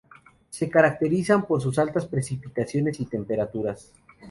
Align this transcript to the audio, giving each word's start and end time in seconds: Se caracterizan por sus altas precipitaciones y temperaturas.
Se 0.49 0.67
caracterizan 0.67 1.45
por 1.45 1.61
sus 1.61 1.77
altas 1.77 2.07
precipitaciones 2.07 2.99
y 3.01 3.05
temperaturas. 3.05 3.93